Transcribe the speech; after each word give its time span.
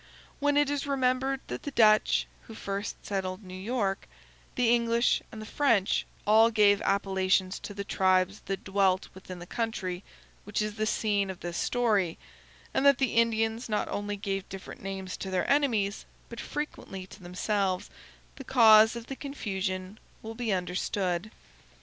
When 0.39 0.57
it 0.57 0.71
is 0.71 0.87
remembered 0.87 1.41
that 1.45 1.61
the 1.61 1.69
Dutch 1.69 2.25
(who 2.47 2.55
first 2.55 3.05
settled 3.05 3.43
New 3.43 3.53
York), 3.55 4.07
the 4.55 4.73
English, 4.73 5.21
and 5.31 5.39
the 5.39 5.45
French, 5.45 6.07
all 6.25 6.49
gave 6.49 6.81
appellations 6.81 7.59
to 7.59 7.75
the 7.75 7.83
tribes 7.83 8.39
that 8.47 8.63
dwelt 8.63 9.09
within 9.13 9.37
the 9.37 9.45
country 9.45 10.03
which 10.43 10.59
is 10.59 10.73
the 10.73 10.87
scene 10.87 11.29
of 11.29 11.41
this 11.41 11.57
story, 11.59 12.17
and 12.73 12.83
that 12.83 12.97
the 12.97 13.13
Indians 13.13 13.69
not 13.69 13.87
only 13.89 14.17
gave 14.17 14.49
different 14.49 14.81
names 14.81 15.15
to 15.17 15.29
their 15.29 15.47
enemies, 15.47 16.07
but 16.29 16.39
frequently 16.41 17.05
to 17.05 17.21
themselves, 17.21 17.91
the 18.37 18.43
cause 18.43 18.95
of 18.95 19.05
the 19.05 19.15
confusion 19.15 19.99
will 20.23 20.33
be 20.33 20.51
understood. 20.51 21.29